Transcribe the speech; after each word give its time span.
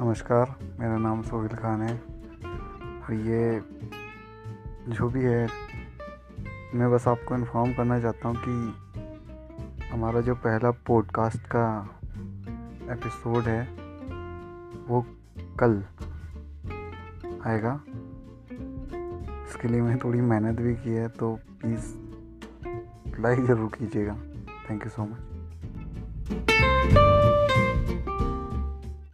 नमस्कार, 0.00 0.54
मेरा 0.80 0.96
नाम 0.96 1.22
सोहिल 1.22 1.56
खान 1.56 1.82
है। 1.82 1.94
और 3.02 3.14
ये 3.14 3.60
जो 4.88 5.08
भी 5.08 5.22
है, 5.22 5.48
मैं 6.74 6.90
बस 6.92 7.08
आपको 7.08 7.34
इन्फॉर्म 7.34 7.72
करना 7.72 8.00
चाहता 8.00 8.28
हूँ 8.28 8.36
कि 8.38 9.88
हमारा 9.90 10.20
जो 10.20 10.34
पहला 10.34 10.70
पॉडकास्ट 10.70 11.42
का 11.46 11.64
एपिसोड 12.92 13.42
है, 13.42 13.62
वो 14.88 15.04
कल 15.60 15.84
आएगा। 17.46 17.80
इसके 19.48 19.68
लिए 19.68 19.80
मैं 19.80 19.98
थोड़ी 19.98 20.20
मेहनत 20.20 20.60
भी 20.60 20.74
की 20.74 20.90
है 20.90 21.08
तो 21.08 21.34
प्लीज़ 21.60 21.94
लाइक 23.20 23.44
ज़रूर 23.44 23.70
कीजिएगा। 23.78 24.16
Thank 24.70 24.84
you 24.84 24.90
so 24.90 25.02
much 25.04 25.18